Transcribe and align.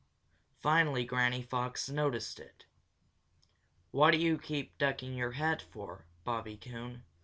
Finally 0.61 1.05
Granny 1.05 1.43
Fox 1.43 1.87
noticed 1.87 2.39
it. 2.39 2.65
"What 3.91 4.09
do 4.09 4.17
you 4.17 4.39
keep 4.39 4.75
ducking 4.79 5.13
your 5.13 5.33
head 5.33 5.61
for, 5.61 6.07
Bobby 6.23 6.57
Coon?" 6.57 7.03